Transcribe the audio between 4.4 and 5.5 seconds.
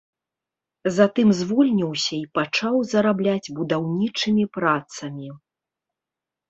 працамі.